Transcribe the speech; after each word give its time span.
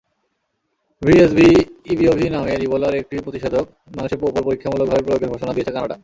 VSV-EBOV 1.01 2.25
নামের 2.29 2.59
ইবোলার 2.65 2.93
একটি 3.01 3.15
প্রতিষেধক 3.25 3.65
মানুষের 3.95 4.19
ওপর 4.21 4.41
পরীক্ষামূলকভাবে 4.47 5.05
প্রয়োগের 5.05 5.31
ঘোষণা 5.33 5.53
দিয়েছে 5.55 5.73
কানাডা। 5.75 5.95